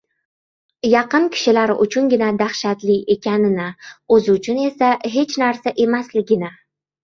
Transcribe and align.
yaqin 0.91 1.27
kishilari 1.35 1.75
uchungina 1.85 2.31
dahshatli 2.41 2.97
ekanini, 3.17 3.69
o‘zi 4.19 4.35
uchun 4.41 4.65
esa 4.67 4.93
hech 5.19 5.41
narsa 5.47 5.79
emasligini 5.89 6.55